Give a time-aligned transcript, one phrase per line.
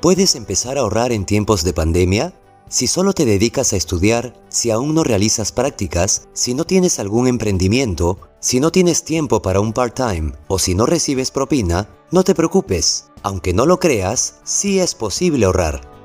[0.00, 2.32] ¿Puedes empezar a ahorrar en tiempos de pandemia?
[2.68, 7.28] Si solo te dedicas a estudiar, si aún no realizas prácticas, si no tienes algún
[7.28, 12.34] emprendimiento, si no tienes tiempo para un part-time o si no recibes propina, no te
[12.34, 13.10] preocupes.
[13.22, 15.97] Aunque no lo creas, sí es posible ahorrar.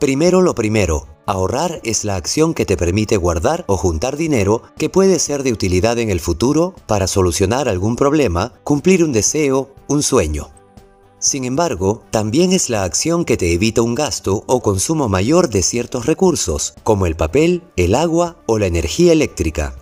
[0.00, 4.88] Primero lo primero, ahorrar es la acción que te permite guardar o juntar dinero que
[4.88, 10.04] puede ser de utilidad en el futuro para solucionar algún problema, cumplir un deseo, un
[10.04, 10.50] sueño.
[11.18, 15.62] Sin embargo, también es la acción que te evita un gasto o consumo mayor de
[15.62, 19.74] ciertos recursos, como el papel, el agua o la energía eléctrica.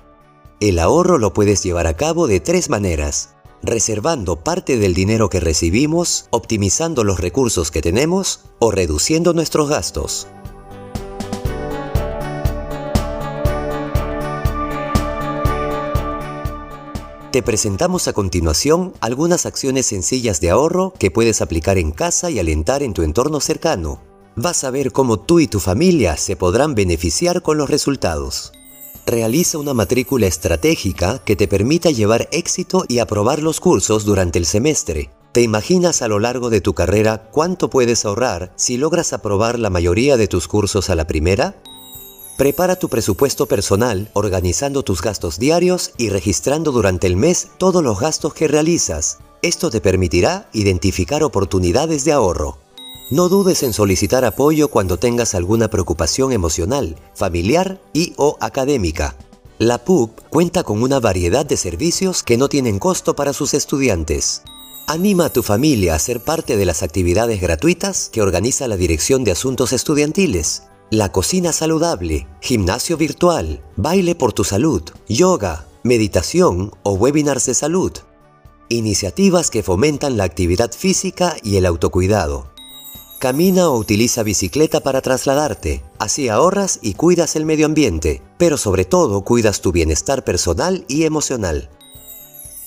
[0.60, 3.35] El ahorro lo puedes llevar a cabo de tres maneras
[3.66, 10.28] reservando parte del dinero que recibimos, optimizando los recursos que tenemos o reduciendo nuestros gastos.
[17.36, 22.38] Te presentamos a continuación algunas acciones sencillas de ahorro que puedes aplicar en casa y
[22.38, 24.00] alentar en tu entorno cercano.
[24.36, 28.52] Vas a ver cómo tú y tu familia se podrán beneficiar con los resultados.
[29.08, 34.46] Realiza una matrícula estratégica que te permita llevar éxito y aprobar los cursos durante el
[34.46, 35.10] semestre.
[35.30, 39.70] ¿Te imaginas a lo largo de tu carrera cuánto puedes ahorrar si logras aprobar la
[39.70, 41.54] mayoría de tus cursos a la primera?
[42.36, 48.00] Prepara tu presupuesto personal organizando tus gastos diarios y registrando durante el mes todos los
[48.00, 49.18] gastos que realizas.
[49.40, 52.58] Esto te permitirá identificar oportunidades de ahorro.
[53.08, 59.14] No dudes en solicitar apoyo cuando tengas alguna preocupación emocional, familiar y o académica.
[59.60, 64.42] La PUC cuenta con una variedad de servicios que no tienen costo para sus estudiantes.
[64.88, 69.22] Anima a tu familia a ser parte de las actividades gratuitas que organiza la Dirección
[69.22, 70.64] de Asuntos Estudiantiles.
[70.90, 77.92] La cocina saludable, gimnasio virtual, baile por tu salud, yoga, meditación o webinars de salud.
[78.68, 82.55] Iniciativas que fomentan la actividad física y el autocuidado.
[83.18, 88.84] Camina o utiliza bicicleta para trasladarte, así ahorras y cuidas el medio ambiente, pero sobre
[88.84, 91.70] todo cuidas tu bienestar personal y emocional.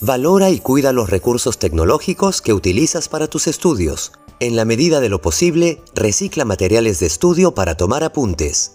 [0.01, 4.11] Valora y cuida los recursos tecnológicos que utilizas para tus estudios.
[4.39, 8.71] En la medida de lo posible, recicla materiales de estudio para tomar apuntes.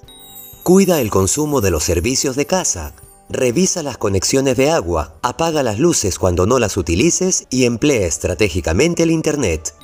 [0.63, 2.95] Cuida el consumo de los servicios de casa.
[3.29, 9.03] Revisa las conexiones de agua, apaga las luces cuando no las utilices y emplea estratégicamente
[9.03, 9.75] el Internet.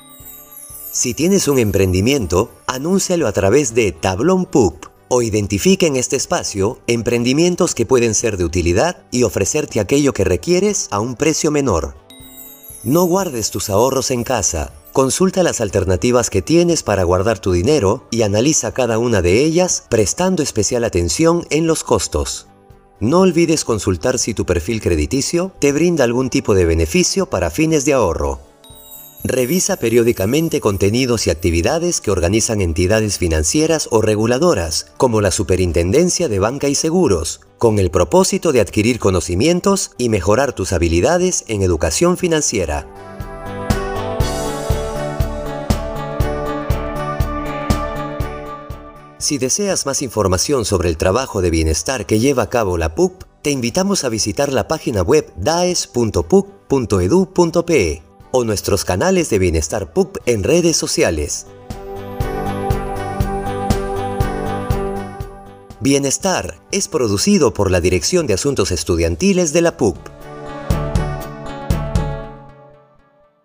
[0.93, 6.79] Si tienes un emprendimiento, anúncialo a través de Tablón PUP o identifique en este espacio
[6.85, 11.95] emprendimientos que pueden ser de utilidad y ofrecerte aquello que requieres a un precio menor.
[12.83, 14.73] No guardes tus ahorros en casa.
[14.91, 19.85] Consulta las alternativas que tienes para guardar tu dinero y analiza cada una de ellas
[19.87, 22.47] prestando especial atención en los costos.
[22.99, 27.85] No olvides consultar si tu perfil crediticio te brinda algún tipo de beneficio para fines
[27.85, 28.50] de ahorro.
[29.23, 36.39] Revisa periódicamente contenidos y actividades que organizan entidades financieras o reguladoras, como la Superintendencia de
[36.39, 42.17] Banca y Seguros, con el propósito de adquirir conocimientos y mejorar tus habilidades en educación
[42.17, 42.87] financiera.
[49.19, 53.27] Si deseas más información sobre el trabajo de bienestar que lleva a cabo la PUC,
[53.43, 56.11] te invitamos a visitar la página web daes.puc.edu.pe
[58.31, 61.45] o nuestros canales de Bienestar PUC en redes sociales.
[65.79, 69.97] Bienestar es producido por la Dirección de Asuntos Estudiantiles de la PUC.